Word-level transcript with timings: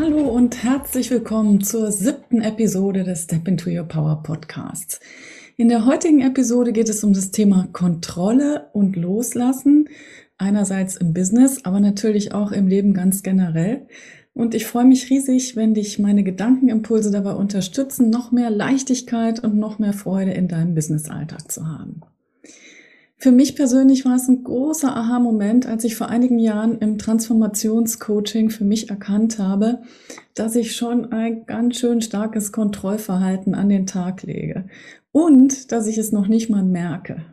Hallo 0.00 0.28
und 0.28 0.62
herzlich 0.62 1.10
willkommen 1.10 1.60
zur 1.60 1.90
siebten 1.90 2.40
Episode 2.40 3.02
des 3.02 3.24
Step 3.24 3.48
into 3.48 3.68
Your 3.68 3.82
Power 3.82 4.22
Podcasts. 4.22 5.00
In 5.56 5.68
der 5.68 5.86
heutigen 5.86 6.20
Episode 6.20 6.72
geht 6.72 6.88
es 6.88 7.02
um 7.02 7.14
das 7.14 7.32
Thema 7.32 7.66
Kontrolle 7.72 8.68
und 8.74 8.94
Loslassen. 8.94 9.88
Einerseits 10.36 10.96
im 10.96 11.14
Business, 11.14 11.64
aber 11.64 11.80
natürlich 11.80 12.32
auch 12.32 12.52
im 12.52 12.68
Leben 12.68 12.94
ganz 12.94 13.24
generell. 13.24 13.88
Und 14.34 14.54
ich 14.54 14.66
freue 14.66 14.84
mich 14.84 15.10
riesig, 15.10 15.56
wenn 15.56 15.74
dich 15.74 15.98
meine 15.98 16.22
Gedankenimpulse 16.22 17.10
dabei 17.10 17.32
unterstützen, 17.32 18.08
noch 18.08 18.30
mehr 18.30 18.50
Leichtigkeit 18.50 19.42
und 19.42 19.56
noch 19.56 19.80
mehr 19.80 19.94
Freude 19.94 20.30
in 20.30 20.46
deinem 20.46 20.76
Businessalltag 20.76 21.50
zu 21.50 21.66
haben. 21.66 22.02
Für 23.20 23.32
mich 23.32 23.56
persönlich 23.56 24.04
war 24.04 24.14
es 24.14 24.28
ein 24.28 24.44
großer 24.44 24.96
Aha-Moment, 24.96 25.66
als 25.66 25.82
ich 25.82 25.96
vor 25.96 26.08
einigen 26.08 26.38
Jahren 26.38 26.78
im 26.78 26.98
Transformationscoaching 26.98 28.50
für 28.50 28.64
mich 28.64 28.90
erkannt 28.90 29.40
habe, 29.40 29.82
dass 30.36 30.54
ich 30.54 30.76
schon 30.76 31.10
ein 31.10 31.44
ganz 31.44 31.78
schön 31.78 32.00
starkes 32.00 32.52
Kontrollverhalten 32.52 33.56
an 33.56 33.68
den 33.68 33.86
Tag 33.86 34.22
lege 34.22 34.66
und 35.10 35.72
dass 35.72 35.88
ich 35.88 35.98
es 35.98 36.12
noch 36.12 36.28
nicht 36.28 36.48
mal 36.48 36.62
merke. 36.62 37.24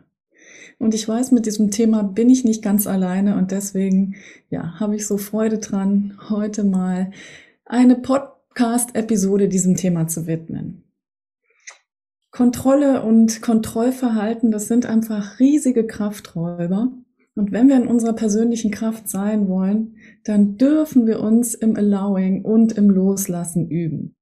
Und 0.80 0.92
ich 0.92 1.06
weiß, 1.06 1.30
mit 1.30 1.46
diesem 1.46 1.70
Thema 1.70 2.02
bin 2.02 2.30
ich 2.30 2.44
nicht 2.44 2.62
ganz 2.62 2.88
alleine 2.88 3.36
und 3.36 3.52
deswegen, 3.52 4.16
ja, 4.50 4.80
habe 4.80 4.96
ich 4.96 5.06
so 5.06 5.18
Freude 5.18 5.58
dran, 5.58 6.18
heute 6.28 6.64
mal 6.64 7.12
eine 7.64 7.94
Podcast-Episode 7.94 9.48
diesem 9.48 9.76
Thema 9.76 10.08
zu 10.08 10.26
widmen. 10.26 10.85
Kontrolle 12.36 13.02
und 13.02 13.40
Kontrollverhalten, 13.40 14.50
das 14.50 14.68
sind 14.68 14.84
einfach 14.84 15.40
riesige 15.40 15.86
Krafträuber. 15.86 16.92
Und 17.34 17.50
wenn 17.50 17.68
wir 17.70 17.76
in 17.76 17.86
unserer 17.86 18.12
persönlichen 18.12 18.70
Kraft 18.70 19.08
sein 19.08 19.48
wollen, 19.48 19.96
dann 20.22 20.58
dürfen 20.58 21.06
wir 21.06 21.20
uns 21.20 21.54
im 21.54 21.76
Allowing 21.76 22.44
und 22.44 22.72
im 22.72 22.90
Loslassen 22.90 23.70
üben. 23.70 24.16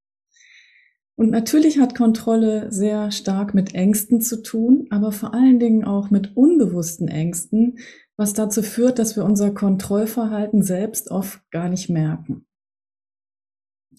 Und 1.17 1.31
natürlich 1.33 1.81
hat 1.81 1.97
Kontrolle 1.97 2.71
sehr 2.71 3.11
stark 3.11 3.53
mit 3.53 3.75
Ängsten 3.75 4.21
zu 4.21 4.43
tun, 4.43 4.87
aber 4.91 5.11
vor 5.11 5.35
allen 5.35 5.59
Dingen 5.59 5.83
auch 5.83 6.11
mit 6.11 6.37
unbewussten 6.37 7.09
Ängsten, 7.09 7.79
was 8.17 8.33
dazu 8.33 8.63
führt, 8.63 9.01
dass 9.01 9.17
wir 9.17 9.25
unser 9.25 9.51
Kontrollverhalten 9.51 10.63
selbst 10.63 11.11
oft 11.11 11.41
gar 11.51 11.69
nicht 11.69 11.91
merken. 11.91 12.47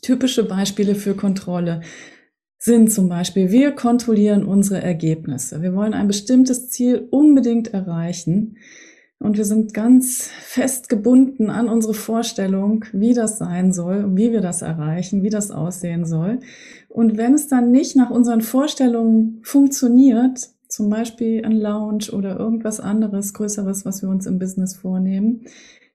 Typische 0.01 0.45
Beispiele 0.45 0.95
für 0.95 1.15
Kontrolle 1.15 1.81
sind 2.57 2.91
zum 2.91 3.09
Beispiel, 3.09 3.51
wir 3.51 3.71
kontrollieren 3.71 4.45
unsere 4.45 4.81
Ergebnisse. 4.81 5.61
Wir 5.61 5.73
wollen 5.75 5.93
ein 5.93 6.07
bestimmtes 6.07 6.69
Ziel 6.69 7.07
unbedingt 7.11 7.73
erreichen 7.73 8.57
und 9.19 9.37
wir 9.37 9.45
sind 9.45 9.73
ganz 9.73 10.27
fest 10.27 10.89
gebunden 10.89 11.49
an 11.49 11.69
unsere 11.69 11.93
Vorstellung, 11.93 12.85
wie 12.91 13.13
das 13.13 13.37
sein 13.37 13.71
soll, 13.71 14.15
wie 14.15 14.31
wir 14.31 14.41
das 14.41 14.61
erreichen, 14.61 15.23
wie 15.23 15.29
das 15.29 15.51
aussehen 15.51 16.05
soll. 16.05 16.39
Und 16.89 17.17
wenn 17.17 17.33
es 17.33 17.47
dann 17.47 17.71
nicht 17.71 17.95
nach 17.95 18.09
unseren 18.09 18.41
Vorstellungen 18.41 19.39
funktioniert, 19.43 20.49
zum 20.67 20.89
Beispiel 20.89 21.45
ein 21.45 21.53
Lounge 21.53 22.11
oder 22.11 22.37
irgendwas 22.37 22.79
anderes, 22.79 23.33
Größeres, 23.33 23.85
was 23.85 24.01
wir 24.01 24.09
uns 24.09 24.25
im 24.25 24.39
Business 24.39 24.75
vornehmen, 24.75 25.45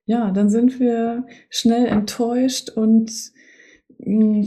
ja, 0.07 0.31
dann 0.31 0.51
sind 0.51 0.81
wir 0.81 1.27
schnell 1.51 1.87
enttäuscht 1.87 2.71
und 2.71 3.13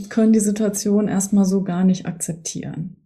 können 0.08 0.32
die 0.32 0.40
Situation 0.40 1.08
erstmal 1.08 1.44
so 1.44 1.62
gar 1.62 1.84
nicht 1.84 2.06
akzeptieren. 2.06 2.96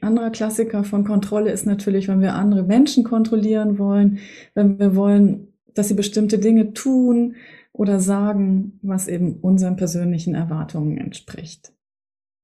Anderer 0.00 0.30
Klassiker 0.30 0.84
von 0.84 1.04
Kontrolle 1.04 1.50
ist 1.50 1.66
natürlich, 1.66 2.08
wenn 2.08 2.20
wir 2.20 2.34
andere 2.34 2.62
Menschen 2.62 3.04
kontrollieren 3.04 3.78
wollen, 3.78 4.18
wenn 4.54 4.78
wir 4.78 4.94
wollen, 4.94 5.48
dass 5.74 5.88
sie 5.88 5.94
bestimmte 5.94 6.38
Dinge 6.38 6.72
tun 6.72 7.36
oder 7.72 7.98
sagen, 7.98 8.78
was 8.82 9.08
eben 9.08 9.36
unseren 9.40 9.76
persönlichen 9.76 10.34
Erwartungen 10.34 10.96
entspricht. 10.96 11.72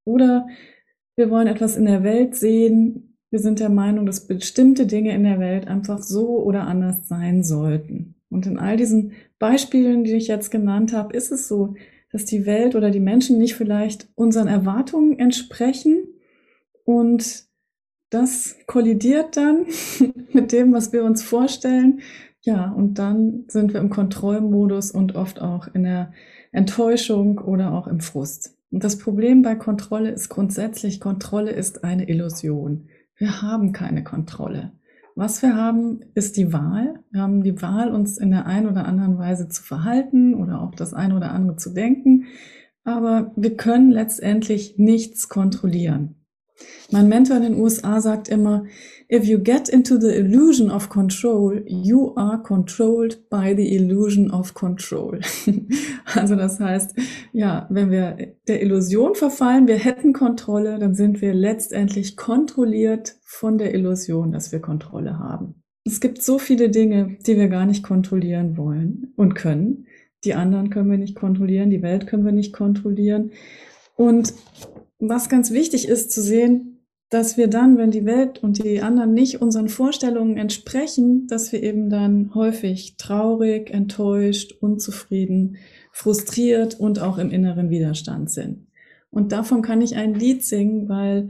Oder 0.04 0.46
wir 1.16 1.30
wollen 1.30 1.46
etwas 1.46 1.76
in 1.76 1.84
der 1.84 2.02
Welt 2.02 2.34
sehen. 2.34 3.16
Wir 3.30 3.38
sind 3.38 3.60
der 3.60 3.70
Meinung, 3.70 4.06
dass 4.06 4.26
bestimmte 4.26 4.86
Dinge 4.86 5.14
in 5.14 5.24
der 5.24 5.38
Welt 5.38 5.68
einfach 5.68 6.02
so 6.02 6.42
oder 6.42 6.66
anders 6.66 7.08
sein 7.08 7.44
sollten. 7.44 8.16
Und 8.28 8.46
in 8.46 8.58
all 8.58 8.76
diesen 8.76 9.12
Beispielen, 9.38 10.04
die 10.04 10.14
ich 10.14 10.26
jetzt 10.26 10.50
genannt 10.50 10.92
habe, 10.92 11.14
ist 11.16 11.32
es 11.32 11.48
so, 11.48 11.74
dass 12.12 12.24
die 12.24 12.46
Welt 12.46 12.76
oder 12.76 12.90
die 12.90 13.00
Menschen 13.00 13.38
nicht 13.38 13.54
vielleicht 13.54 14.08
unseren 14.14 14.46
Erwartungen 14.46 15.18
entsprechen 15.18 16.04
und 16.84 17.46
das 18.10 18.56
kollidiert 18.66 19.36
dann 19.36 19.66
mit 20.32 20.52
dem, 20.52 20.72
was 20.72 20.92
wir 20.92 21.04
uns 21.04 21.22
vorstellen. 21.22 22.00
Ja, 22.42 22.70
und 22.70 22.98
dann 22.98 23.44
sind 23.48 23.72
wir 23.72 23.80
im 23.80 23.88
Kontrollmodus 23.88 24.90
und 24.90 25.14
oft 25.14 25.40
auch 25.40 25.68
in 25.74 25.84
der 25.84 26.12
Enttäuschung 26.50 27.38
oder 27.38 27.72
auch 27.72 27.86
im 27.86 28.00
Frust. 28.00 28.58
Und 28.70 28.84
das 28.84 28.98
Problem 28.98 29.42
bei 29.42 29.54
Kontrolle 29.54 30.10
ist 30.10 30.28
grundsätzlich, 30.28 31.00
Kontrolle 31.00 31.52
ist 31.52 31.84
eine 31.84 32.08
Illusion. 32.08 32.88
Wir 33.16 33.42
haben 33.42 33.72
keine 33.72 34.02
Kontrolle. 34.02 34.72
Was 35.14 35.42
wir 35.42 35.54
haben, 35.56 36.00
ist 36.14 36.36
die 36.36 36.52
Wahl. 36.52 37.00
Wir 37.10 37.20
haben 37.20 37.42
die 37.42 37.60
Wahl, 37.60 37.90
uns 37.90 38.18
in 38.18 38.30
der 38.30 38.46
einen 38.46 38.68
oder 38.68 38.86
anderen 38.86 39.18
Weise 39.18 39.48
zu 39.48 39.62
verhalten 39.62 40.34
oder 40.34 40.62
auch 40.62 40.74
das 40.74 40.94
eine 40.94 41.16
oder 41.16 41.32
andere 41.32 41.56
zu 41.56 41.74
denken. 41.74 42.24
Aber 42.84 43.32
wir 43.36 43.56
können 43.56 43.90
letztendlich 43.90 44.78
nichts 44.78 45.28
kontrollieren. 45.28 46.21
Mein 46.90 47.08
Mentor 47.08 47.36
in 47.36 47.42
den 47.42 47.58
USA 47.58 48.00
sagt 48.00 48.28
immer, 48.28 48.64
if 49.10 49.24
you 49.24 49.38
get 49.38 49.68
into 49.68 49.98
the 49.98 50.14
illusion 50.14 50.70
of 50.70 50.88
control, 50.88 51.62
you 51.66 52.14
are 52.16 52.42
controlled 52.42 53.28
by 53.30 53.54
the 53.54 53.74
illusion 53.74 54.30
of 54.30 54.54
control. 54.54 55.18
also 56.14 56.36
das 56.36 56.60
heißt, 56.60 56.94
ja, 57.32 57.66
wenn 57.70 57.90
wir 57.90 58.34
der 58.48 58.62
Illusion 58.62 59.14
verfallen, 59.14 59.66
wir 59.66 59.76
hätten 59.76 60.12
Kontrolle, 60.12 60.78
dann 60.78 60.94
sind 60.94 61.20
wir 61.20 61.34
letztendlich 61.34 62.16
kontrolliert 62.16 63.16
von 63.22 63.58
der 63.58 63.74
Illusion, 63.74 64.32
dass 64.32 64.52
wir 64.52 64.60
Kontrolle 64.60 65.18
haben. 65.18 65.62
Es 65.84 66.00
gibt 66.00 66.22
so 66.22 66.38
viele 66.38 66.70
Dinge, 66.70 67.16
die 67.26 67.36
wir 67.36 67.48
gar 67.48 67.66
nicht 67.66 67.82
kontrollieren 67.82 68.56
wollen 68.56 69.12
und 69.16 69.34
können. 69.34 69.86
Die 70.24 70.34
anderen 70.34 70.70
können 70.70 70.90
wir 70.90 70.98
nicht 70.98 71.16
kontrollieren, 71.16 71.70
die 71.70 71.82
Welt 71.82 72.06
können 72.06 72.24
wir 72.24 72.32
nicht 72.32 72.52
kontrollieren. 72.52 73.32
Und 73.96 74.32
was 75.08 75.28
ganz 75.28 75.50
wichtig 75.50 75.88
ist 75.88 76.12
zu 76.12 76.22
sehen, 76.22 76.72
dass 77.10 77.36
wir 77.36 77.48
dann, 77.48 77.76
wenn 77.76 77.90
die 77.90 78.06
Welt 78.06 78.42
und 78.42 78.64
die 78.64 78.80
anderen 78.80 79.12
nicht 79.12 79.42
unseren 79.42 79.68
Vorstellungen 79.68 80.38
entsprechen, 80.38 81.26
dass 81.26 81.52
wir 81.52 81.62
eben 81.62 81.90
dann 81.90 82.34
häufig 82.34 82.96
traurig, 82.96 83.70
enttäuscht, 83.70 84.52
unzufrieden, 84.60 85.56
frustriert 85.92 86.80
und 86.80 87.00
auch 87.00 87.18
im 87.18 87.30
inneren 87.30 87.68
Widerstand 87.68 88.30
sind. 88.30 88.66
Und 89.10 89.32
davon 89.32 89.60
kann 89.60 89.82
ich 89.82 89.96
ein 89.96 90.14
Lied 90.14 90.42
singen, 90.42 90.88
weil 90.88 91.28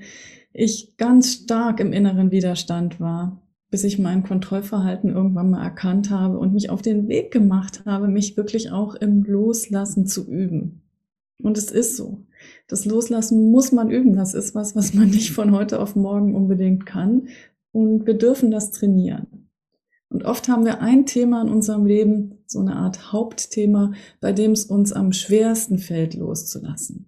ich 0.53 0.97
ganz 0.99 1.33
stark 1.33 1.81
im 1.81 1.93
inneren 1.93 2.31
Widerstand 2.31 3.01
war, 3.01 3.43
bis 3.71 3.83
ich 3.83 3.99
mein 3.99 4.23
Kontrollverhalten 4.23 5.11
irgendwann 5.11 5.51
mal 5.51 5.65
erkannt 5.65 6.11
habe 6.11 6.39
und 6.39 6.53
mich 6.53 6.71
auf 6.71 6.83
den 6.83 7.09
Weg 7.09 7.33
gemacht 7.33 7.83
habe, 7.87 8.07
mich 8.07 8.37
wirklich 8.37 8.71
auch 8.71 8.95
im 8.95 9.25
Loslassen 9.25 10.07
zu 10.07 10.31
üben. 10.31 10.83
Und 11.43 11.59
es 11.59 11.73
ist 11.73 11.97
so. 11.97 12.25
Das 12.69 12.85
Loslassen 12.85 13.51
muss 13.51 13.73
man 13.73 13.91
üben. 13.91 14.15
Das 14.15 14.35
ist 14.35 14.55
was, 14.55 14.75
was 14.77 14.95
man 14.95 15.11
nicht 15.11 15.33
von 15.33 15.53
heute 15.53 15.81
auf 15.81 15.97
morgen 15.97 16.35
unbedingt 16.35 16.87
kann. 16.87 17.29
Und 17.73 18.07
wir 18.07 18.15
dürfen 18.15 18.51
das 18.51 18.71
trainieren. 18.71 19.49
Und 20.09 20.25
oft 20.25 20.49
haben 20.49 20.67
wir 20.67 20.83
ein 20.83 21.07
Thema 21.07 21.41
in 21.41 21.49
unserem 21.49 21.87
Leben, 21.87 22.39
so 22.47 22.61
eine 22.61 22.77
Art 22.77 23.13
Hauptthema, 23.13 23.93
bei 24.21 24.33
dem 24.33 24.53
es 24.53 24.67
uns 24.67 24.93
am 24.93 25.13
schwersten 25.13 25.79
fällt, 25.79 26.15
loszulassen. 26.15 27.07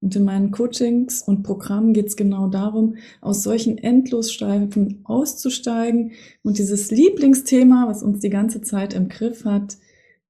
Und 0.00 0.16
in 0.16 0.24
meinen 0.24 0.50
Coachings 0.50 1.20
und 1.22 1.42
Programmen 1.42 1.92
geht 1.92 2.06
es 2.06 2.16
genau 2.16 2.48
darum, 2.48 2.96
aus 3.20 3.42
solchen 3.42 3.76
Endlosschleifen 3.76 5.00
auszusteigen 5.04 6.12
und 6.42 6.58
dieses 6.58 6.90
Lieblingsthema, 6.90 7.86
was 7.88 8.02
uns 8.02 8.20
die 8.20 8.30
ganze 8.30 8.60
Zeit 8.60 8.94
im 8.94 9.08
Griff 9.08 9.44
hat, 9.44 9.76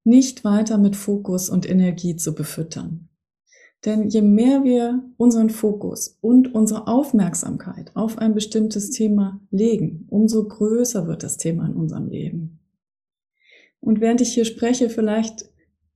nicht 0.02 0.44
weiter 0.44 0.78
mit 0.78 0.96
Fokus 0.96 1.50
und 1.50 1.68
Energie 1.68 2.16
zu 2.16 2.34
befüttern. 2.34 3.05
Denn 3.84 4.08
je 4.08 4.22
mehr 4.22 4.64
wir 4.64 5.04
unseren 5.16 5.50
Fokus 5.50 6.18
und 6.20 6.54
unsere 6.54 6.88
Aufmerksamkeit 6.88 7.94
auf 7.94 8.18
ein 8.18 8.34
bestimmtes 8.34 8.90
Thema 8.90 9.40
legen, 9.50 10.06
umso 10.08 10.46
größer 10.48 11.06
wird 11.06 11.22
das 11.22 11.36
Thema 11.36 11.66
in 11.66 11.74
unserem 11.74 12.08
Leben. 12.08 12.58
Und 13.80 14.00
während 14.00 14.20
ich 14.20 14.32
hier 14.32 14.44
spreche, 14.44 14.88
vielleicht 14.88 15.48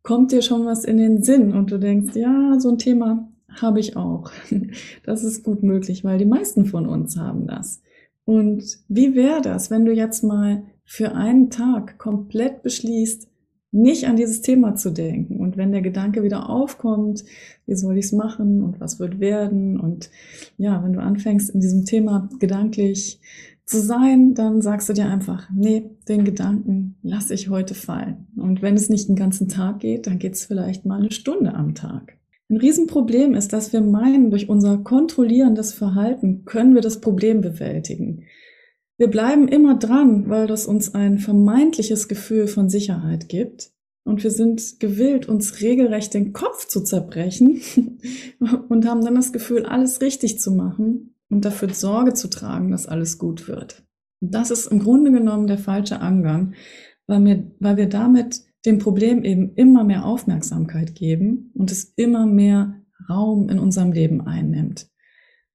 kommt 0.03 0.33
dir 0.33 0.43
schon 0.43 0.67
was 0.67 0.85
in 0.85 0.99
den 0.99 1.23
Sinn 1.23 1.53
und 1.53 1.71
du 1.71 1.79
denkst, 1.79 2.15
ja, 2.15 2.59
so 2.59 2.71
ein 2.71 2.79
Thema 2.79 3.31
habe 3.49 3.81
ich 3.81 3.97
auch. 3.97 4.31
Das 5.05 5.25
ist 5.25 5.43
gut 5.43 5.63
möglich, 5.63 6.05
weil 6.05 6.19
die 6.19 6.25
meisten 6.25 6.67
von 6.67 6.87
uns 6.87 7.17
haben 7.17 7.47
das. 7.47 7.83
Und 8.25 8.79
wie 8.89 9.15
wäre 9.15 9.41
das, 9.41 9.71
wenn 9.71 9.85
du 9.85 9.93
jetzt 9.93 10.23
mal 10.23 10.63
für 10.85 11.13
einen 11.13 11.51
Tag 11.51 11.99
komplett 11.99 12.63
beschließt, 12.63 13.29
nicht 13.73 14.07
an 14.07 14.17
dieses 14.17 14.43
Thema 14.43 14.75
zu 14.75 14.91
denken. 14.91 15.37
Und 15.37 15.57
wenn 15.57 15.73
der 15.73 15.83
Gedanke 15.83 16.23
wieder 16.23 16.51
aufkommt, 16.51 17.25
wie 17.67 17.75
soll 17.75 17.99
ich 17.99 18.07
es 18.07 18.13
machen 18.13 18.63
und 18.63 18.81
was 18.81 18.99
wird 18.99 19.21
werden? 19.21 19.79
Und 19.79 20.11
ja, 20.59 20.83
wenn 20.83 20.93
du 20.93 21.01
anfängst, 21.01 21.51
in 21.51 21.61
diesem 21.61 21.85
Thema 21.85 22.29
gedanklich 22.41 23.21
zu 23.65 23.81
sein, 23.81 24.35
dann 24.35 24.61
sagst 24.63 24.89
du 24.89 24.93
dir 24.93 25.07
einfach, 25.07 25.49
nee, 25.55 25.91
den 26.09 26.25
Gedanken 26.25 26.97
lasse 27.03 27.35
ich 27.35 27.49
heute 27.49 27.75
fallen. 27.75 28.27
Und 28.37 28.63
wenn 28.63 28.75
es 28.75 28.89
nicht 28.89 29.09
den 29.09 29.17
ganzen 29.17 29.49
Tag 29.49 29.79
geht, 29.81 30.09
dann 30.09 30.19
geht 30.19 30.35
es 30.35 30.45
vielleicht 30.45 30.85
mal 30.85 30.99
eine 30.99 31.13
Stunde 31.13 31.55
am 31.55 31.75
Tag. 31.75 32.17
Ein 32.51 32.57
Riesenproblem 32.57 33.35
ist, 33.35 33.53
dass 33.53 33.73
wir 33.73 33.81
meinen, 33.81 34.31
durch 34.31 34.49
unser 34.49 34.79
kontrollierendes 34.79 35.73
Verhalten 35.73 36.45
können 36.45 36.75
wir 36.75 36.83
das 36.83 37.01
Problem 37.01 37.41
bewältigen. 37.43 38.25
Wir 39.01 39.09
bleiben 39.09 39.49
immer 39.49 39.79
dran, 39.79 40.29
weil 40.29 40.47
das 40.47 40.67
uns 40.67 40.95
ein 40.95 41.17
vermeintliches 41.17 42.07
Gefühl 42.07 42.47
von 42.47 42.69
Sicherheit 42.69 43.31
gibt. 43.31 43.73
Und 44.05 44.23
wir 44.23 44.31
sind 44.31 44.79
gewillt, 44.79 45.27
uns 45.27 45.63
regelrecht 45.63 46.13
den 46.13 46.35
Kopf 46.35 46.69
zu 46.69 46.85
zerbrechen 46.85 47.63
und 48.69 48.87
haben 48.87 49.03
dann 49.03 49.15
das 49.15 49.33
Gefühl, 49.33 49.65
alles 49.65 50.03
richtig 50.03 50.39
zu 50.39 50.53
machen 50.53 51.15
und 51.31 51.47
dafür 51.47 51.73
Sorge 51.73 52.13
zu 52.13 52.29
tragen, 52.29 52.73
dass 52.73 52.87
alles 52.87 53.17
gut 53.17 53.49
wird. 53.49 53.87
Und 54.21 54.35
das 54.35 54.51
ist 54.51 54.67
im 54.67 54.81
Grunde 54.81 55.13
genommen 55.13 55.47
der 55.47 55.57
falsche 55.57 56.01
Angang, 56.01 56.53
weil 57.07 57.25
wir, 57.25 57.51
weil 57.59 57.79
wir 57.79 57.89
damit 57.89 58.43
dem 58.67 58.77
Problem 58.77 59.25
eben 59.25 59.55
immer 59.55 59.83
mehr 59.83 60.05
Aufmerksamkeit 60.05 60.95
geben 60.95 61.53
und 61.55 61.73
es 61.73 61.85
immer 61.97 62.27
mehr 62.27 62.83
Raum 63.09 63.49
in 63.49 63.61
unserem 63.61 63.93
Leben 63.93 64.21
einnimmt. 64.21 64.91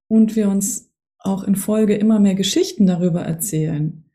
Und 0.07 0.35
wir 0.35 0.49
uns 0.49 0.94
auch 1.25 1.43
in 1.43 1.55
Folge 1.55 1.95
immer 1.95 2.19
mehr 2.19 2.35
Geschichten 2.35 2.85
darüber 2.85 3.21
erzählen, 3.21 4.05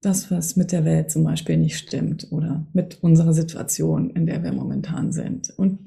dass 0.00 0.30
was 0.30 0.56
mit 0.56 0.72
der 0.72 0.84
Welt 0.84 1.10
zum 1.10 1.24
Beispiel 1.24 1.56
nicht 1.56 1.78
stimmt 1.78 2.28
oder 2.30 2.66
mit 2.72 3.02
unserer 3.02 3.32
Situation, 3.32 4.10
in 4.10 4.26
der 4.26 4.42
wir 4.42 4.52
momentan 4.52 5.12
sind. 5.12 5.50
Und 5.56 5.78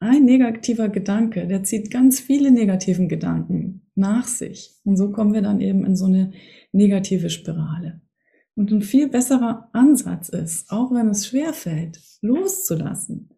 ein 0.00 0.24
negativer 0.24 0.88
Gedanke, 0.88 1.46
der 1.46 1.64
zieht 1.64 1.90
ganz 1.90 2.20
viele 2.20 2.50
negativen 2.50 3.08
Gedanken 3.08 3.90
nach 3.94 4.26
sich. 4.26 4.76
Und 4.84 4.96
so 4.96 5.10
kommen 5.10 5.34
wir 5.34 5.42
dann 5.42 5.60
eben 5.60 5.84
in 5.84 5.96
so 5.96 6.06
eine 6.06 6.32
negative 6.72 7.30
Spirale. 7.30 8.00
Und 8.54 8.72
ein 8.72 8.82
viel 8.82 9.08
besserer 9.08 9.68
Ansatz 9.72 10.28
ist, 10.30 10.70
auch 10.70 10.92
wenn 10.92 11.08
es 11.08 11.26
schwer 11.26 11.52
fällt, 11.52 12.00
loszulassen, 12.22 13.30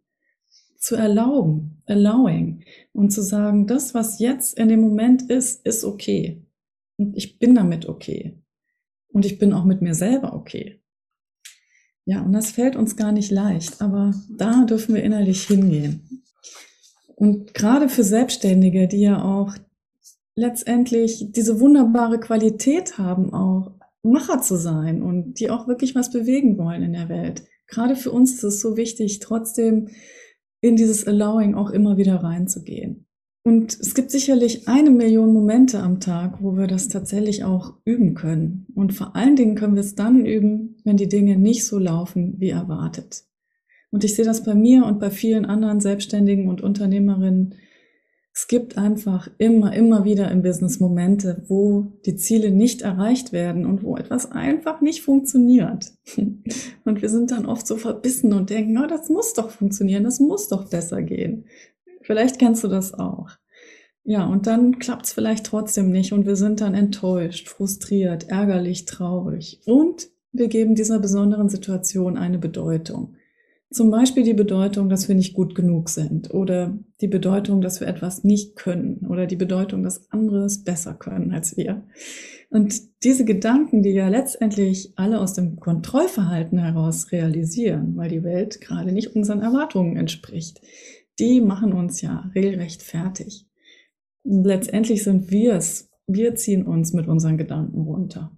zu 0.79 0.97
erlauben, 0.97 1.82
allowing 1.87 2.65
und 2.93 3.11
zu 3.11 3.21
sagen, 3.21 3.67
das, 3.67 3.94
was 3.94 4.19
jetzt 4.19 4.59
in 4.59 4.69
dem 4.69 4.81
Moment 4.81 5.31
ist, 5.31 5.67
ist 5.67 5.85
okay. 5.85 6.47
Und 7.00 7.17
ich 7.17 7.38
bin 7.38 7.55
damit 7.55 7.88
okay. 7.88 8.38
Und 9.08 9.25
ich 9.25 9.38
bin 9.38 9.55
auch 9.55 9.64
mit 9.64 9.81
mir 9.81 9.94
selber 9.94 10.35
okay. 10.35 10.82
Ja, 12.05 12.20
und 12.23 12.32
das 12.32 12.50
fällt 12.50 12.76
uns 12.76 12.94
gar 12.94 13.11
nicht 13.11 13.31
leicht, 13.31 13.81
aber 13.81 14.12
da 14.37 14.67
dürfen 14.67 14.94
wir 14.94 15.02
innerlich 15.02 15.44
hingehen. 15.44 16.25
Und 17.17 17.55
gerade 17.55 17.88
für 17.88 18.05
Selbstständige, 18.05 18.87
die 18.87 19.00
ja 19.00 19.25
auch 19.25 19.55
letztendlich 20.35 21.32
diese 21.32 21.58
wunderbare 21.58 22.20
Qualität 22.20 22.99
haben, 22.99 23.32
auch 23.32 23.73
Macher 24.03 24.43
zu 24.43 24.56
sein 24.56 25.03
und 25.03 25.41
die 25.41 25.49
auch 25.49 25.69
wirklich 25.69 25.94
was 25.94 26.11
bewegen 26.11 26.58
wollen 26.58 26.82
in 26.82 26.93
der 26.93 27.08
Welt. 27.08 27.44
Gerade 27.67 27.96
für 27.96 28.11
uns 28.11 28.35
ist 28.35 28.44
es 28.44 28.61
so 28.61 28.76
wichtig, 28.76 29.20
trotzdem 29.20 29.88
in 30.61 30.76
dieses 30.76 31.06
Allowing 31.06 31.55
auch 31.55 31.70
immer 31.70 31.96
wieder 31.96 32.17
reinzugehen. 32.17 33.06
Und 33.42 33.78
es 33.81 33.94
gibt 33.94 34.10
sicherlich 34.10 34.69
eine 34.69 34.90
Million 34.90 35.32
Momente 35.32 35.81
am 35.81 35.98
Tag, 35.98 36.42
wo 36.42 36.56
wir 36.56 36.66
das 36.66 36.88
tatsächlich 36.88 37.42
auch 37.42 37.75
üben 37.84 38.14
können. 38.14 38.66
Und 38.75 38.92
vor 38.92 39.16
allen 39.16 39.34
Dingen 39.34 39.54
können 39.54 39.75
wir 39.75 39.81
es 39.81 39.94
dann 39.94 40.26
üben, 40.26 40.76
wenn 40.84 40.98
die 40.98 41.08
Dinge 41.08 41.38
nicht 41.38 41.64
so 41.64 41.78
laufen 41.78 42.34
wie 42.38 42.50
erwartet. 42.50 43.25
Und 43.90 44.04
ich 44.04 44.14
sehe 44.14 44.26
das 44.26 44.44
bei 44.44 44.54
mir 44.54 44.84
und 44.84 45.00
bei 45.00 45.10
vielen 45.10 45.46
anderen 45.46 45.81
Selbstständigen 45.81 46.48
und 46.48 46.60
Unternehmerinnen, 46.60 47.54
es 48.32 48.46
gibt 48.46 48.78
einfach 48.78 49.28
immer, 49.38 49.75
immer 49.75 50.04
wieder 50.04 50.31
im 50.31 50.43
Business 50.43 50.78
Momente, 50.78 51.43
wo 51.48 51.93
die 52.06 52.14
Ziele 52.14 52.52
nicht 52.52 52.82
erreicht 52.82 53.32
werden 53.32 53.66
und 53.66 53.82
wo 53.82 53.96
etwas 53.96 54.31
einfach 54.31 54.81
nicht 54.81 55.02
funktioniert. 55.02 55.93
Und 56.84 57.02
wir 57.02 57.08
sind 57.08 57.32
dann 57.32 57.46
oft 57.46 57.66
so 57.66 57.76
verbissen 57.76 58.32
und 58.32 58.50
denken, 58.50 58.78
oh, 58.78 58.86
das 58.86 59.10
muss 59.10 59.34
doch 59.34 59.50
funktionieren, 59.50 60.04
das 60.04 60.19
muss 60.19 60.48
doch 60.48 60.70
besser 60.70 61.02
gehen. 61.02 61.44
Vielleicht 62.00 62.38
kennst 62.38 62.64
du 62.64 62.69
das 62.69 62.94
auch. 62.94 63.29
Ja, 64.05 64.26
und 64.26 64.47
dann 64.47 64.79
klappt 64.79 65.06
es 65.06 65.12
vielleicht 65.12 65.47
trotzdem 65.47 65.91
nicht 65.91 66.12
und 66.12 66.26
wir 66.26 66.37
sind 66.37 66.61
dann 66.61 66.75
enttäuscht, 66.75 67.49
frustriert, 67.49 68.29
ärgerlich, 68.29 68.87
traurig 68.87 69.61
und 69.67 70.08
wir 70.32 70.49
geben 70.49 70.75
dieser 70.75 70.99
besonderen 70.99 71.49
Situation 71.49 72.17
eine 72.17 72.38
Bedeutung. 72.38 73.17
Zum 73.73 73.93
Beispiel 73.93 74.25
die 74.25 74.35
Bedeutung, 74.35 74.88
dass 74.88 75.06
wir 75.06 75.14
nicht 75.14 75.32
gut 75.32 75.55
genug 75.55 75.91
sind 75.91 76.35
oder 76.35 76.76
die 77.00 77.06
Bedeutung, 77.06 77.61
dass 77.61 77.81
wir 77.81 77.87
etwas 77.87 78.25
nicht 78.25 78.56
können 78.56 79.06
oder 79.08 79.26
die 79.26 79.37
Bedeutung, 79.37 79.85
dass 79.85 80.11
andere 80.11 80.44
es 80.44 80.64
besser 80.64 80.94
können 80.94 81.32
als 81.32 81.56
wir. 81.56 81.85
Und 82.49 83.05
diese 83.05 83.25
Gedanken, 83.25 83.82
die 83.82 83.91
ja 83.91 84.08
letztendlich 84.08 84.93
alle 84.96 85.20
aus 85.20 85.35
dem 85.35 85.61
Kontrollverhalten 85.61 86.58
heraus 86.58 87.12
realisieren, 87.12 87.96
weil 87.96 88.08
die 88.08 88.25
Welt 88.25 88.61
gerade 88.61 88.91
nicht 88.91 89.14
unseren 89.14 89.41
Erwartungen 89.41 89.96
entspricht, 89.96 90.61
die 91.20 91.40
machen 91.40 91.72
uns 91.72 92.00
ja 92.00 92.31
regelrecht 92.34 92.82
fertig. 92.82 93.46
Und 94.22 94.44
letztendlich 94.44 95.05
sind 95.05 95.31
wir 95.31 95.55
es, 95.55 95.90
wir 96.06 96.34
ziehen 96.34 96.67
uns 96.67 96.93
mit 96.93 97.06
unseren 97.06 97.38
Gedanken 97.38 97.82
runter. 97.82 98.37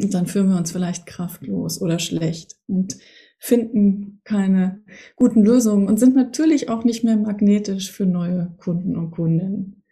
Und 0.00 0.14
dann 0.14 0.26
fühlen 0.26 0.48
wir 0.48 0.56
uns 0.56 0.72
vielleicht 0.72 1.06
kraftlos 1.06 1.80
oder 1.82 1.98
schlecht 1.98 2.56
und 2.66 2.96
finden 3.38 4.20
keine 4.24 4.82
guten 5.16 5.42
Lösungen 5.42 5.88
und 5.88 5.98
sind 5.98 6.14
natürlich 6.14 6.68
auch 6.68 6.84
nicht 6.84 7.04
mehr 7.04 7.16
magnetisch 7.16 7.90
für 7.90 8.06
neue 8.06 8.54
Kunden 8.58 8.96
und 8.96 9.10
Kundinnen. 9.10 9.82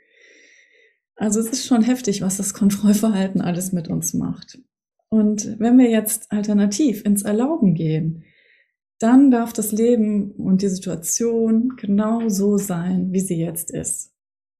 Also 1.16 1.40
es 1.40 1.48
ist 1.48 1.66
schon 1.66 1.82
heftig, 1.82 2.22
was 2.22 2.36
das 2.36 2.54
Kontrollverhalten 2.54 3.40
alles 3.40 3.72
mit 3.72 3.88
uns 3.88 4.14
macht. 4.14 4.58
Und 5.08 5.58
wenn 5.58 5.78
wir 5.78 5.90
jetzt 5.90 6.30
alternativ 6.30 7.04
ins 7.04 7.22
Erlauben 7.22 7.74
gehen, 7.74 8.24
dann 8.98 9.30
darf 9.30 9.52
das 9.52 9.72
Leben 9.72 10.32
und 10.32 10.62
die 10.62 10.68
Situation 10.68 11.74
genau 11.76 12.28
so 12.28 12.58
sein, 12.58 13.12
wie 13.12 13.20
sie 13.20 13.38
jetzt 13.38 13.70
ist. 13.70 14.12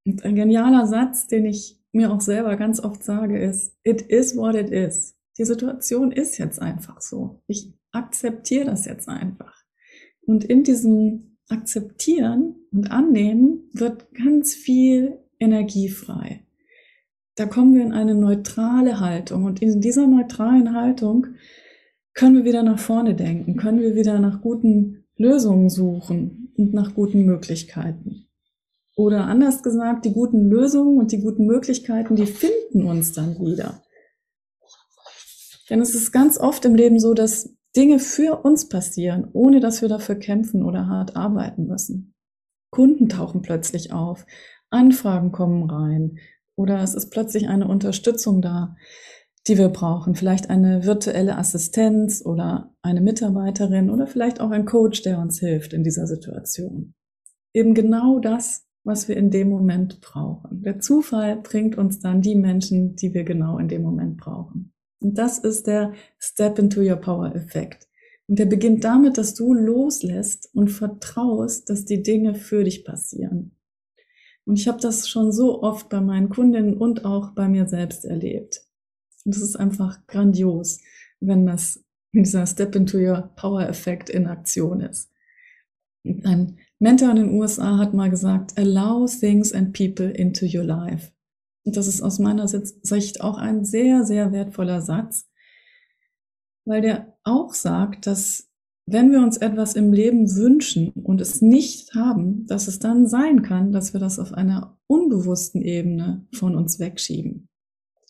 Und 0.07 0.25
ein 0.25 0.37
genialer 0.37 0.87
Satz, 0.87 1.27
den 1.27 1.45
ich 1.47 1.81
mir 1.93 2.13
auch 2.13 2.21
selber 2.21 2.57
ganz 2.57 2.81
oft 2.81 3.03
sage, 3.03 3.39
ist, 3.43 3.77
it 3.83 4.03
is 4.03 4.37
what 4.37 4.55
it 4.55 4.71
is. 4.71 5.17
Die 5.39 5.45
Situation 5.45 6.13
ist 6.13 6.39
jetzt 6.39 6.61
einfach 6.61 7.01
so. 7.01 7.43
Ich 7.47 7.73
akzeptiere 7.93 8.67
das 8.67 8.87
jetzt 8.87 9.09
einfach. 9.09 9.65
Und 10.27 10.45
in 10.45 10.63
diesem 10.63 11.39
Akzeptieren 11.49 12.57
und 12.73 12.91
Annehmen 12.91 13.71
wird 13.73 14.13
ganz 14.13 14.55
viel 14.55 15.19
Energie 15.41 15.89
frei. 15.89 16.45
Da 17.37 17.47
kommen 17.47 17.75
wir 17.75 17.83
in 17.83 17.93
eine 17.93 18.15
neutrale 18.15 19.01
Haltung. 19.01 19.45
Und 19.45 19.63
in 19.63 19.81
dieser 19.81 20.07
neutralen 20.07 20.75
Haltung 20.75 21.29
können 22.19 22.35
wir 22.35 22.45
wieder 22.45 22.65
nach 22.65 22.81
vorne 22.81 23.15
denken, 23.15 23.57
können 23.57 23.79
wir 23.79 23.95
wieder 23.95 24.19
nach 24.19 24.41
guten 24.41 25.05
Lösungen 25.17 25.71
suchen 25.71 26.53
und 26.57 26.75
nach 26.75 26.93
guten 26.95 27.25
Möglichkeiten. 27.25 28.27
Oder 28.97 29.27
anders 29.27 29.63
gesagt, 29.63 30.05
die 30.05 30.13
guten 30.13 30.51
Lösungen 30.51 30.99
und 30.99 31.13
die 31.13 31.21
guten 31.21 31.47
Möglichkeiten, 31.47 32.17
die 32.17 32.27
finden 32.27 32.83
uns 32.83 33.13
dann 33.13 33.39
wieder. 33.39 33.85
Denn 35.71 35.81
es 35.81 35.95
ist 35.95 36.11
ganz 36.11 36.41
oft 36.41 36.65
im 36.65 36.75
Leben 36.75 36.99
so, 36.99 37.15
dass 37.15 37.55
Dinge 37.77 38.01
für 38.01 38.45
uns 38.45 38.69
passieren, 38.69 39.29
ohne 39.33 39.61
dass 39.61 39.81
wir 39.81 39.89
dafür 39.89 40.17
kämpfen 40.17 40.65
oder 40.65 40.89
hart 40.89 41.15
arbeiten 41.15 41.69
müssen. 41.69 42.15
Kunden 42.73 43.09
tauchen 43.09 43.43
plötzlich 43.43 43.93
auf, 43.93 44.27
Anfragen 44.71 45.31
kommen 45.31 45.71
rein 45.71 46.19
oder 46.57 46.83
es 46.83 46.95
ist 46.95 47.11
plötzlich 47.11 47.49
eine 47.49 47.69
Unterstützung 47.69 48.43
da 48.43 48.75
die 49.49 49.59
wir 49.59 49.71
brauchen. 49.71 50.15
Vielleicht 50.15 50.51
eine 50.51 50.85
virtuelle 50.85 51.39
Assistenz 51.39 52.25
oder 52.25 52.75
eine 52.83 53.01
Mitarbeiterin 53.01 53.91
oder 53.91 54.07
vielleicht 54.07 54.41
auch 54.41 54.51
ein 54.51 54.67
Coach, 54.67 55.03
der 55.03 55.19
uns 55.19 55.41
hilft 55.41 55.73
in 55.73 55.83
dieser 55.83 56.07
Situation. 56.07 56.95
Eben 57.55 57.75
genau 57.75 58.19
das, 58.19 58.67
was 58.85 59.09
wir 59.09 59.17
in 59.17 59.31
dem 59.31 59.49
Moment 59.49 60.01
brauchen. 60.01 60.63
Der 60.63 60.81
Zufall 60.81 61.37
bringt 61.37 61.79
uns 61.79 61.99
dann 62.01 62.21
die 62.21 62.35
Menschen, 62.35 62.95
die 62.97 63.15
wir 63.15 63.25
genau 63.25 63.59
in 63.59 63.69
dem 63.69 63.83
Moment 63.83 64.19
brauchen. 64.19 64.73
Und 65.01 65.17
das 65.17 65.39
ist 65.39 65.67
der 65.67 65.93
Step 66.19 66.59
into 66.59 66.81
Your 66.81 66.97
Power 66.97 67.35
Effekt. 67.35 67.89
Und 68.27 68.39
der 68.39 68.47
beginnt 68.47 68.85
damit, 68.85 69.17
dass 69.17 69.35
du 69.35 69.55
loslässt 69.55 70.51
und 70.55 70.69
vertraust, 70.69 71.71
dass 71.71 71.87
die 71.87 72.03
Dinge 72.03 72.35
für 72.35 72.65
dich 72.65 72.85
passieren. 72.85 73.57
Und 74.45 74.59
ich 74.59 74.69
habe 74.69 74.81
das 74.81 75.09
schon 75.09 75.33
so 75.33 75.63
oft 75.63 75.89
bei 75.89 76.01
meinen 76.01 76.29
Kundinnen 76.29 76.77
und 76.77 77.05
auch 77.05 77.35
bei 77.35 77.49
mir 77.49 77.67
selbst 77.67 78.05
erlebt. 78.05 78.68
Und 79.29 79.35
das 79.35 79.43
ist 79.43 79.57
einfach 79.57 80.07
grandios, 80.07 80.81
wenn 81.21 81.45
das 81.45 81.85
dieser 82.15 82.47
Step 82.47 82.75
into 82.75 82.97
Your 82.97 83.31
Power 83.37 83.69
Effekt 83.69 84.09
in 84.09 84.27
Aktion 84.27 84.81
ist. 84.81 85.13
Ein 86.03 86.57
Mentor 86.79 87.11
in 87.11 87.17
den 87.17 87.35
USA 87.35 87.77
hat 87.77 87.93
mal 87.93 88.09
gesagt, 88.09 88.57
allow 88.57 89.07
things 89.07 89.53
and 89.53 89.75
people 89.77 90.09
into 90.09 90.47
your 90.47 90.65
life. 90.65 91.13
Und 91.67 91.77
das 91.77 91.89
ist 91.89 92.01
aus 92.01 92.19
meiner 92.19 92.49
Sicht 92.49 93.21
auch 93.21 93.37
ein 93.37 93.67
sehr, 93.67 94.05
sehr 94.05 94.33
wertvoller 94.33 94.81
Satz, 94.81 95.29
weil 96.65 96.81
der 96.81 97.19
auch 97.23 97.53
sagt, 97.53 98.07
dass 98.07 98.49
wenn 98.87 99.13
wir 99.13 99.21
uns 99.21 99.37
etwas 99.37 99.75
im 99.75 99.93
Leben 99.93 100.35
wünschen 100.37 100.93
und 100.93 101.21
es 101.21 101.43
nicht 101.43 101.95
haben, 101.95 102.47
dass 102.47 102.67
es 102.67 102.79
dann 102.79 103.07
sein 103.07 103.43
kann, 103.43 103.73
dass 103.73 103.93
wir 103.93 104.01
das 104.01 104.19
auf 104.19 104.33
einer 104.33 104.79
unbewussten 104.87 105.61
Ebene 105.61 106.27
von 106.33 106.57
uns 106.57 106.79
wegschieben. 106.79 107.48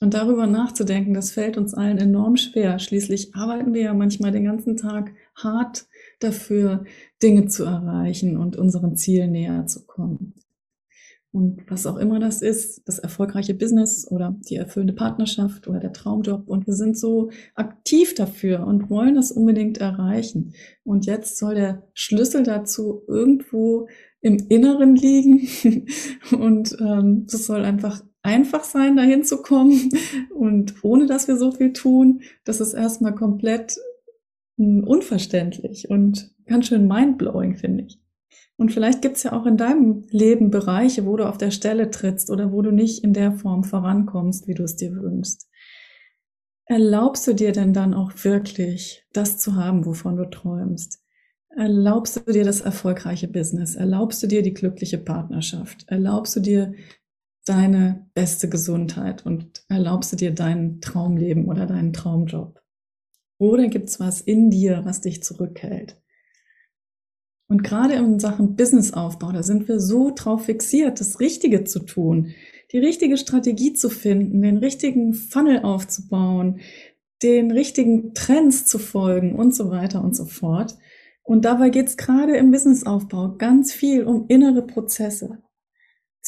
Und 0.01 0.15
darüber 0.15 0.47
nachzudenken, 0.47 1.13
das 1.13 1.33
fällt 1.33 1.57
uns 1.57 1.75
allen 1.75 1.99
enorm 1.99 2.37
schwer. 2.37 2.79
Schließlich 2.79 3.35
arbeiten 3.35 3.75
wir 3.75 3.83
ja 3.83 3.95
manchmal 3.95 4.31
den 4.31 4.45
ganzen 4.45 4.77
Tag 4.77 5.13
hart 5.35 5.87
dafür, 6.21 6.85
Dinge 7.23 7.47
zu 7.47 7.65
erreichen 7.65 8.37
und 8.37 8.57
unseren 8.57 8.97
Zielen 8.97 9.33
näher 9.33 9.67
zu 9.67 9.87
kommen. 9.87 10.35
Und 11.31 11.71
was 11.71 11.87
auch 11.87 11.99
immer 11.99 12.21
das 12.21 12.41
ist, 12.43 12.83
das 12.87 12.99
erfolgreiche 12.99 13.55
Business 13.55 14.11
oder 14.11 14.35
die 14.49 14.57
erfüllende 14.57 14.95
Partnerschaft 14.95 15.69
oder 15.69 15.79
der 15.79 15.93
Traumjob. 15.93 16.49
Und 16.49 16.67
wir 16.67 16.75
sind 16.75 16.97
so 16.97 17.31
aktiv 17.55 18.15
dafür 18.15 18.67
und 18.67 18.89
wollen 18.89 19.15
das 19.15 19.31
unbedingt 19.31 19.79
erreichen. 19.79 20.55
Und 20.85 21.07
jetzt 21.07 21.37
soll 21.37 21.55
der 21.55 21.83
Schlüssel 21.93 22.45
dazu 22.45 23.03
irgendwo 23.09 23.89
im 24.21 24.47
Inneren 24.49 24.97
liegen. 24.97 25.47
und 26.39 26.77
ähm, 26.81 27.27
das 27.31 27.47
soll 27.47 27.63
einfach 27.63 28.03
einfach 28.23 28.65
sein, 28.65 28.97
dahin 28.97 29.25
zu 29.25 29.43
kommen. 29.43 29.91
Und 30.35 30.83
ohne 30.83 31.07
dass 31.07 31.29
wir 31.29 31.37
so 31.37 31.53
viel 31.53 31.73
tun, 31.73 32.23
das 32.45 32.61
ist 32.61 32.75
erstmal 32.75 33.15
komplett 33.15 33.79
hm, 34.59 34.85
unverständlich 34.85 35.89
und 35.89 36.35
ganz 36.47 36.67
schön 36.67 36.89
mindblowing, 36.89 37.57
finde 37.57 37.85
ich. 37.85 38.01
Und 38.57 38.73
vielleicht 38.73 39.03
gibt 39.03 39.17
es 39.17 39.23
ja 39.23 39.33
auch 39.33 39.47
in 39.47 39.57
deinem 39.57 40.05
Leben 40.11 40.51
Bereiche, 40.51 41.07
wo 41.07 41.17
du 41.17 41.29
auf 41.29 41.39
der 41.39 41.53
Stelle 41.53 41.91
trittst 41.91 42.29
oder 42.29 42.51
wo 42.51 42.61
du 42.61 42.73
nicht 42.73 43.05
in 43.05 43.13
der 43.13 43.33
Form 43.33 43.63
vorankommst, 43.63 44.49
wie 44.49 44.55
du 44.55 44.65
es 44.65 44.75
dir 44.75 44.93
wünschst. 44.93 45.49
Erlaubst 46.65 47.27
du 47.27 47.35
dir 47.35 47.53
denn 47.53 47.73
dann 47.73 47.95
auch 47.95 48.13
wirklich 48.25 49.07
das 49.13 49.39
zu 49.39 49.55
haben, 49.55 49.87
wovon 49.87 50.17
du 50.17 50.29
träumst? 50.29 51.01
Erlaubst 51.57 52.17
du 52.17 52.33
dir 52.33 52.45
das 52.45 52.61
erfolgreiche 52.61 53.29
Business? 53.29 53.77
Erlaubst 53.77 54.23
du 54.23 54.27
dir 54.27 54.43
die 54.43 54.55
glückliche 54.55 54.99
Partnerschaft? 54.99 55.85
Erlaubst 55.87 56.37
du 56.37 56.41
dir 56.41 56.75
deine 57.49 58.09
beste 58.15 58.49
Gesundheit 58.49 59.25
und 59.25 59.65
erlaubst 59.69 60.13
du 60.13 60.17
dir 60.17 60.33
dein 60.33 60.81
Traumleben 60.81 61.47
oder 61.47 61.67
deinen 61.67 61.93
Traumjob? 61.93 62.61
Oder 63.39 63.69
gibt's 63.69 64.01
was 64.01 64.21
in 64.21 64.51
dir, 64.51 64.83
was 64.85 65.01
dich 65.01 65.23
zurückhält? 65.23 66.01
Und 67.51 67.63
gerade 67.63 67.95
in 67.95 68.21
Sachen 68.21 68.57
Businessaufbau, 68.57 69.33
da 69.33 69.43
sind 69.43 69.69
wir 69.69 69.81
so 69.81 70.13
drauf 70.15 70.45
fixiert, 70.45 71.01
das 71.01 71.19
Richtige 71.19 71.65
zu 71.65 71.81
tun, 71.81 72.35
die 72.73 72.79
richtige 72.79 73.17
Strategie 73.17 73.73
zu 73.73 73.89
finden, 73.89 74.43
den 74.43 74.59
richtigen 74.59 75.15
Funnel 75.15 75.63
aufzubauen, 75.63 76.61
den 77.23 77.51
richtigen 77.51 78.13
Trends 78.13 78.67
zu 78.67 78.79
folgen 78.79 79.35
und 79.35 79.55
so 79.55 79.71
weiter 79.71 80.05
und 80.05 80.15
so 80.15 80.27
fort. 80.27 80.77
Und 81.23 81.45
dabei 81.45 81.71
geht 81.71 81.89
es 81.89 81.97
gerade 81.97 82.37
im 82.37 82.51
Businessaufbau 82.51 83.37
ganz 83.39 83.73
viel 83.73 84.05
um 84.05 84.27
innere 84.29 84.63
Prozesse. 84.63 85.43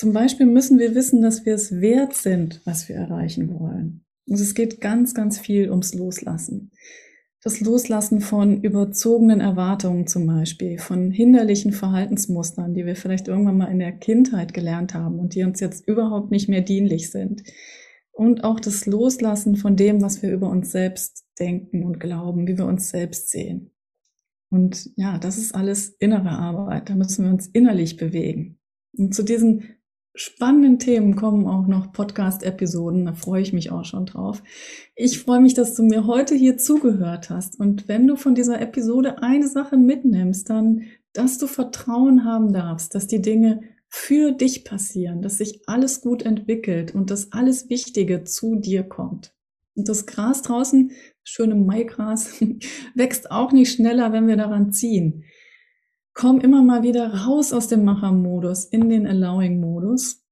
Zum 0.01 0.15
Beispiel 0.15 0.47
müssen 0.47 0.79
wir 0.79 0.95
wissen, 0.95 1.21
dass 1.21 1.45
wir 1.45 1.53
es 1.53 1.79
wert 1.83 2.15
sind, 2.15 2.63
was 2.65 2.89
wir 2.89 2.97
erreichen 2.97 3.61
wollen. 3.61 4.07
Und 4.27 4.41
es 4.41 4.55
geht 4.55 4.81
ganz, 4.81 5.13
ganz 5.13 5.39
viel 5.39 5.69
ums 5.69 5.93
Loslassen. 5.93 6.71
Das 7.43 7.61
Loslassen 7.61 8.23
von 8.23 8.63
überzogenen 8.63 9.43
Erwartungen 9.43 10.07
zum 10.07 10.27
Beispiel, 10.27 10.79
von 10.79 11.11
hinderlichen 11.11 11.73
Verhaltensmustern, 11.73 12.73
die 12.73 12.87
wir 12.87 12.97
vielleicht 12.97 13.29
irgendwann 13.29 13.59
mal 13.59 13.71
in 13.71 13.79
der 13.79 13.93
Kindheit 13.93 14.55
gelernt 14.55 14.95
haben 14.95 15.19
und 15.19 15.35
die 15.35 15.45
uns 15.45 15.61
jetzt 15.61 15.87
überhaupt 15.87 16.31
nicht 16.31 16.49
mehr 16.49 16.63
dienlich 16.63 17.11
sind. 17.11 17.43
Und 18.11 18.43
auch 18.43 18.59
das 18.59 18.87
Loslassen 18.87 19.57
von 19.57 19.77
dem, 19.77 20.01
was 20.01 20.23
wir 20.23 20.33
über 20.33 20.49
uns 20.49 20.73
selbst 20.73 21.27
denken 21.39 21.85
und 21.85 22.01
glauben, 22.01 22.47
wie 22.47 22.57
wir 22.57 22.65
uns 22.65 22.89
selbst 22.89 23.29
sehen. 23.29 23.71
Und 24.49 24.93
ja, 24.97 25.19
das 25.19 25.37
ist 25.37 25.55
alles 25.55 25.91
innere 25.99 26.31
Arbeit. 26.31 26.89
Da 26.89 26.95
müssen 26.95 27.27
wir 27.27 27.31
uns 27.31 27.49
innerlich 27.49 27.99
bewegen. 27.99 28.59
Und 28.97 29.15
zu 29.15 29.23
diesen 29.23 29.77
spannenden 30.15 30.79
Themen 30.79 31.17
kommen 31.17 31.47
auch 31.47 31.67
noch 31.67 31.93
Podcast-Episoden. 31.93 33.07
Da 33.07 33.15
freue 33.15 33.43
ich 33.43 33.53
mich 33.53 33.71
auch 33.71 33.85
schon 33.85 34.07
drauf. 34.07 34.43
Ich 34.97 35.21
freue 35.21 35.41
mich, 35.41 35.55
dass 35.55 35.75
du 35.75 35.83
mir 35.83 36.07
heute 36.07 36.35
hier 36.35 36.59
zugehört 36.59 37.31
hast. 37.31 37.59
Und 37.59 37.89
wenn 37.89 38.07
du 38.07 38.17
von 38.17 38.35
dieser 38.35 38.61
Episode 38.61 39.23
eine 39.23 39.49
Sache 39.49 39.77
mitnimmst, 39.77 40.51
dann, 40.51 40.83
dass 41.13 41.39
du 41.39 41.47
Vertrauen 41.47 42.25
haben 42.25 42.53
darfst, 42.53 42.95
dass 42.95 43.07
die 43.07 43.23
Dinge 43.23 43.63
für 43.89 44.33
dich 44.33 44.65
passieren, 44.65 45.23
dass 45.23 45.39
sich 45.39 45.63
alles 45.67 46.01
gut 46.01 46.23
entwickelt 46.23 46.95
und 46.95 47.11
dass 47.11 47.33
alles 47.33 47.69
Wichtige 47.69 48.25
zu 48.25 48.57
dir 48.57 48.85
kommt. 48.85 49.35
Und 49.75 49.89
das 49.89 50.07
Gras 50.07 50.43
draußen, 50.43 50.93
schöne 51.25 51.55
Maigras, 51.55 52.41
wächst 52.95 53.31
auch 53.31 53.53
nicht 53.53 53.73
schneller, 53.73 54.13
wenn 54.13 54.29
wir 54.29 54.37
daran 54.37 54.73
ziehen 54.73 55.25
komm 56.21 56.39
immer 56.39 56.63
mal 56.63 56.83
wieder 56.83 57.15
raus 57.15 57.51
aus 57.51 57.69
dem 57.69 57.83
Macher-Modus 57.83 58.67
in 58.67 58.91
den 58.91 59.07
Allowing-Modus. 59.07 60.23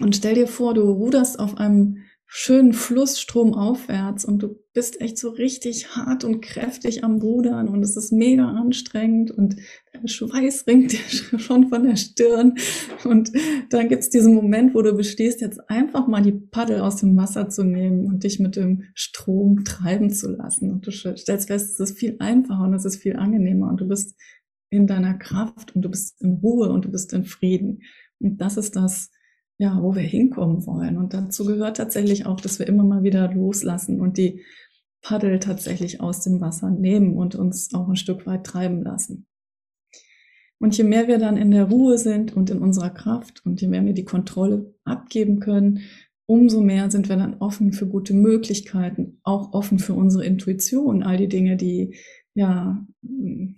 Und 0.00 0.16
stell 0.16 0.34
dir 0.34 0.48
vor, 0.48 0.74
du 0.74 0.90
ruderst 0.90 1.38
auf 1.38 1.56
einem 1.56 1.98
schönen 2.26 2.72
Fluss 2.72 3.20
stromaufwärts 3.20 4.24
und 4.24 4.42
du 4.42 4.56
bist 4.72 5.00
echt 5.00 5.18
so 5.18 5.28
richtig 5.28 5.94
hart 5.94 6.24
und 6.24 6.40
kräftig 6.40 7.04
am 7.04 7.18
Rudern 7.18 7.68
und 7.68 7.84
es 7.84 7.96
ist 7.96 8.10
mega 8.10 8.48
anstrengend 8.48 9.30
und 9.30 9.54
der 9.92 10.08
Schweiß 10.08 10.66
ringt 10.66 10.90
dir 10.90 10.98
schon 11.38 11.68
von 11.68 11.84
der 11.84 11.94
Stirn. 11.94 12.56
Und 13.04 13.30
dann 13.70 13.88
gibt's 13.88 14.10
diesen 14.10 14.34
Moment, 14.34 14.74
wo 14.74 14.82
du 14.82 14.96
bestehst, 14.96 15.40
jetzt 15.40 15.70
einfach 15.70 16.08
mal 16.08 16.22
die 16.22 16.32
Paddel 16.32 16.80
aus 16.80 16.96
dem 16.96 17.16
Wasser 17.16 17.48
zu 17.48 17.62
nehmen 17.62 18.06
und 18.06 18.24
dich 18.24 18.40
mit 18.40 18.56
dem 18.56 18.82
Strom 18.94 19.62
treiben 19.62 20.10
zu 20.10 20.32
lassen. 20.32 20.72
Und 20.72 20.88
du 20.88 20.90
stellst 20.90 21.46
fest, 21.46 21.78
es 21.78 21.78
ist 21.78 21.96
viel 22.00 22.16
einfacher 22.18 22.64
und 22.64 22.74
es 22.74 22.84
ist 22.84 22.96
viel 22.96 23.14
angenehmer 23.14 23.68
und 23.68 23.80
du 23.80 23.86
bist 23.86 24.16
in 24.74 24.86
deiner 24.86 25.14
Kraft 25.14 25.74
und 25.74 25.82
du 25.82 25.88
bist 25.88 26.20
in 26.22 26.34
Ruhe 26.34 26.70
und 26.70 26.84
du 26.84 26.90
bist 26.90 27.12
in 27.12 27.24
Frieden. 27.24 27.82
Und 28.20 28.40
das 28.40 28.56
ist 28.56 28.76
das, 28.76 29.10
ja, 29.58 29.80
wo 29.82 29.94
wir 29.94 30.02
hinkommen 30.02 30.66
wollen. 30.66 30.96
Und 30.96 31.14
dazu 31.14 31.44
gehört 31.44 31.76
tatsächlich 31.76 32.26
auch, 32.26 32.40
dass 32.40 32.58
wir 32.58 32.66
immer 32.66 32.84
mal 32.84 33.02
wieder 33.02 33.32
loslassen 33.32 34.00
und 34.00 34.18
die 34.18 34.42
Paddel 35.02 35.38
tatsächlich 35.38 36.00
aus 36.00 36.22
dem 36.22 36.40
Wasser 36.40 36.70
nehmen 36.70 37.16
und 37.16 37.34
uns 37.34 37.72
auch 37.74 37.88
ein 37.88 37.96
Stück 37.96 38.26
weit 38.26 38.44
treiben 38.44 38.82
lassen. 38.82 39.26
Und 40.58 40.76
je 40.76 40.84
mehr 40.84 41.08
wir 41.08 41.18
dann 41.18 41.36
in 41.36 41.50
der 41.50 41.64
Ruhe 41.64 41.98
sind 41.98 42.34
und 42.34 42.48
in 42.48 42.58
unserer 42.58 42.90
Kraft 42.90 43.44
und 43.44 43.60
je 43.60 43.68
mehr 43.68 43.84
wir 43.84 43.92
die 43.92 44.04
Kontrolle 44.04 44.74
abgeben 44.84 45.40
können, 45.40 45.80
umso 46.26 46.62
mehr 46.62 46.90
sind 46.90 47.08
wir 47.08 47.16
dann 47.16 47.34
offen 47.34 47.72
für 47.72 47.86
gute 47.86 48.14
Möglichkeiten, 48.14 49.20
auch 49.24 49.52
offen 49.52 49.78
für 49.78 49.92
unsere 49.92 50.24
Intuition, 50.24 51.02
all 51.02 51.18
die 51.18 51.28
Dinge, 51.28 51.56
die 51.56 51.96
ja, 52.34 52.84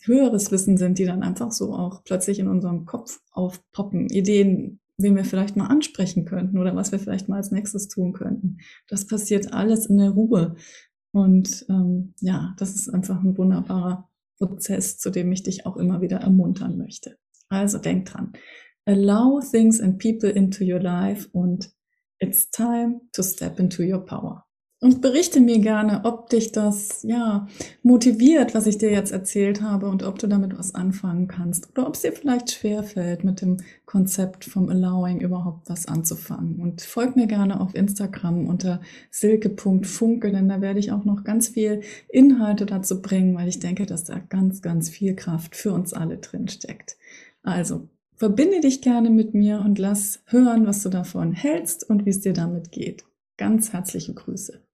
höheres 0.05 0.53
Wissen 0.53 0.77
sind, 0.77 0.99
die 0.99 1.07
dann 1.07 1.23
einfach 1.23 1.51
so 1.51 1.75
auch 1.75 2.05
plötzlich 2.05 2.39
in 2.39 2.49
unserem 2.49 2.85
Kopf 2.85 3.21
aufpoppen. 3.33 4.09
Ideen, 4.09 4.81
wen 4.99 5.17
wir 5.17 5.25
vielleicht 5.25 5.57
mal 5.57 5.67
ansprechen 5.67 6.25
könnten 6.25 6.59
oder 6.59 6.77
was 6.77 6.93
wir 6.93 6.99
vielleicht 6.99 7.29
mal 7.29 7.37
als 7.37 7.51
nächstes 7.51 7.89
tun 7.89 8.13
könnten. 8.13 8.59
Das 8.89 9.07
passiert 9.07 9.53
alles 9.53 9.87
in 9.87 9.97
der 9.99 10.11
Ruhe. 10.11 10.57
Und 11.13 11.65
ähm, 11.71 12.15
ja, 12.21 12.55
das 12.59 12.75
ist 12.75 12.91
einfach 12.91 13.23
ein 13.23 13.37
wunderbarer 13.39 14.09
Prozess, 14.39 14.99
zu 14.99 15.11
dem 15.11 15.33
ich 15.33 15.43
dich 15.43 15.65
auch 15.65 15.77
immer 15.79 16.03
wieder 16.03 16.19
ermuntern 16.19 16.77
möchte. 16.77 17.17
Also 17.49 17.79
denk 17.79 18.07
dran. 18.07 18.33
Allow 18.85 19.41
things 19.41 19.81
and 19.81 19.99
people 19.99 20.29
into 20.29 20.63
your 20.63 20.81
life 20.81 21.29
und 21.33 21.71
it's 22.19 22.51
time 22.51 23.01
to 23.13 23.23
step 23.23 23.59
into 23.59 23.83
your 23.83 24.05
power. 24.05 24.46
Und 24.87 25.01
berichte 25.01 25.41
mir 25.41 25.59
gerne, 25.59 26.03
ob 26.05 26.31
dich 26.31 26.53
das 26.53 27.03
ja 27.03 27.49
motiviert, 27.83 28.55
was 28.55 28.69
ich 28.69 28.79
dir 28.79 28.93
jetzt 28.93 29.11
erzählt 29.11 29.61
habe 29.61 29.89
und 29.89 30.05
ob 30.05 30.21
du 30.21 30.29
damit 30.29 30.57
was 30.57 30.77
anfangen 30.77 31.27
kannst 31.27 31.69
oder 31.73 31.89
ob 31.89 31.97
es 31.97 32.03
dir 32.03 32.13
vielleicht 32.13 32.53
schwer 32.53 32.85
fällt, 32.85 33.25
mit 33.25 33.41
dem 33.41 33.57
Konzept 33.85 34.45
vom 34.45 34.69
Allowing 34.69 35.21
überhaupt 35.21 35.69
was 35.69 35.87
anzufangen. 35.87 36.61
Und 36.61 36.83
folg 36.83 37.17
mir 37.17 37.27
gerne 37.27 37.61
auf 37.61 37.75
Instagram 37.75 38.47
unter 38.47 38.81
silke.funke, 39.11 40.31
denn 40.31 40.49
da 40.49 40.61
werde 40.61 40.79
ich 40.79 40.93
auch 40.93 41.05
noch 41.05 41.25
ganz 41.25 41.49
viel 41.49 41.81
Inhalte 42.09 42.65
dazu 42.65 43.03
bringen, 43.03 43.35
weil 43.35 43.49
ich 43.49 43.59
denke, 43.59 43.87
dass 43.87 44.05
da 44.05 44.21
ganz, 44.21 44.63
ganz 44.63 44.89
viel 44.89 45.17
Kraft 45.17 45.57
für 45.57 45.73
uns 45.73 45.95
alle 45.95 46.19
drin 46.19 46.47
steckt. 46.47 46.97
Also 47.43 47.89
verbinde 48.15 48.61
dich 48.61 48.83
gerne 48.83 49.11
mit 49.11 49.35
mir 49.35 49.63
und 49.63 49.81
lass 49.81 50.23
hören, 50.27 50.65
was 50.65 50.85
du 50.85 50.91
davon 50.91 51.33
hältst 51.33 51.83
und 51.91 52.07
wie 52.07 52.11
es 52.11 52.21
dir 52.21 52.35
damit 52.35 52.71
geht. 52.71 53.05
Ganz 53.37 53.73
herzliche 53.73 54.15
Grüße. 54.15 54.66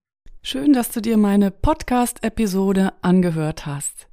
Schön, 0.45 0.73
dass 0.73 0.91
du 0.91 1.01
dir 1.01 1.19
meine 1.19 1.53
Podcast-Episode 1.53 2.93
angehört 3.01 3.65
hast. 3.65 4.09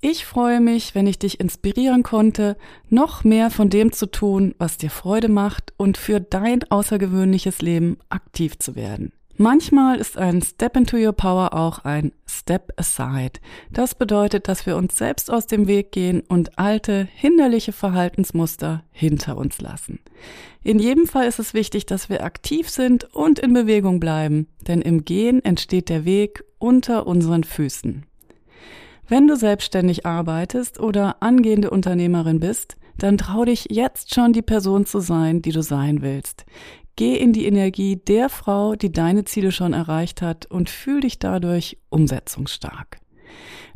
Ich 0.00 0.24
freue 0.24 0.60
mich, 0.60 0.94
wenn 0.94 1.08
ich 1.08 1.18
dich 1.18 1.40
inspirieren 1.40 2.04
konnte, 2.04 2.56
noch 2.88 3.24
mehr 3.24 3.50
von 3.50 3.68
dem 3.68 3.90
zu 3.90 4.06
tun, 4.06 4.54
was 4.58 4.76
dir 4.76 4.90
Freude 4.90 5.28
macht 5.28 5.74
und 5.78 5.96
für 5.96 6.20
dein 6.20 6.62
außergewöhnliches 6.70 7.62
Leben 7.62 7.98
aktiv 8.10 8.60
zu 8.60 8.76
werden. 8.76 9.12
Manchmal 9.42 9.98
ist 9.98 10.18
ein 10.18 10.40
Step 10.40 10.76
into 10.76 10.96
Your 10.96 11.14
Power 11.14 11.52
auch 11.52 11.80
ein 11.80 12.12
Step 12.28 12.72
Aside. 12.76 13.40
Das 13.72 13.96
bedeutet, 13.96 14.46
dass 14.46 14.66
wir 14.66 14.76
uns 14.76 14.96
selbst 14.96 15.32
aus 15.32 15.48
dem 15.48 15.66
Weg 15.66 15.90
gehen 15.90 16.20
und 16.20 16.60
alte, 16.60 17.08
hinderliche 17.12 17.72
Verhaltensmuster 17.72 18.84
hinter 18.92 19.36
uns 19.36 19.60
lassen. 19.60 19.98
In 20.62 20.78
jedem 20.78 21.08
Fall 21.08 21.26
ist 21.26 21.40
es 21.40 21.54
wichtig, 21.54 21.86
dass 21.86 22.08
wir 22.08 22.22
aktiv 22.22 22.70
sind 22.70 23.02
und 23.16 23.40
in 23.40 23.52
Bewegung 23.52 23.98
bleiben, 23.98 24.46
denn 24.60 24.80
im 24.80 25.04
Gehen 25.04 25.44
entsteht 25.44 25.88
der 25.88 26.04
Weg 26.04 26.44
unter 26.60 27.08
unseren 27.08 27.42
Füßen. 27.42 28.06
Wenn 29.08 29.26
du 29.26 29.34
selbstständig 29.34 30.06
arbeitest 30.06 30.78
oder 30.78 31.20
angehende 31.20 31.70
Unternehmerin 31.70 32.38
bist, 32.38 32.76
dann 32.98 33.18
trau 33.18 33.44
dich 33.44 33.66
jetzt 33.70 34.14
schon 34.14 34.32
die 34.32 34.42
Person 34.42 34.86
zu 34.86 35.00
sein, 35.00 35.42
die 35.42 35.50
du 35.50 35.62
sein 35.62 36.02
willst. 36.02 36.44
Geh 36.96 37.16
in 37.16 37.32
die 37.32 37.46
Energie 37.46 37.96
der 37.96 38.28
Frau, 38.28 38.76
die 38.76 38.92
deine 38.92 39.24
Ziele 39.24 39.52
schon 39.52 39.72
erreicht 39.72 40.22
hat 40.22 40.46
und 40.46 40.68
fühl 40.68 41.00
dich 41.00 41.18
dadurch 41.18 41.78
umsetzungsstark. 41.88 43.02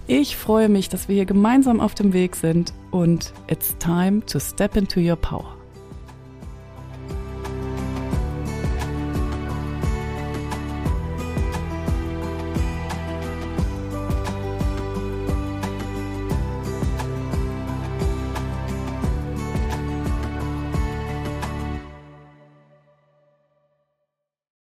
Ich 0.07 0.37
freue 0.37 0.71
mich, 0.71 0.89
dass 0.89 1.09
wir 1.09 1.17
hier 1.17 1.27
gemeinsam 1.27 1.81
auf 1.81 1.95
dem 1.95 2.15
Weg 2.15 2.37
sind 2.37 2.73
und 2.91 3.35
it's 3.51 3.77
time 3.79 4.25
to 4.25 4.39
step 4.39 4.77
into 4.77 5.01
your 5.01 5.17
power. 5.17 5.56